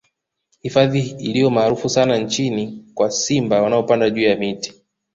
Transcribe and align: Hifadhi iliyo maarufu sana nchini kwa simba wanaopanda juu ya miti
Hifadhi 0.61 0.99
iliyo 0.99 1.49
maarufu 1.49 1.89
sana 1.89 2.17
nchini 2.17 2.85
kwa 2.93 3.11
simba 3.11 3.61
wanaopanda 3.61 4.09
juu 4.09 4.21
ya 4.23 4.35
miti 4.35 4.81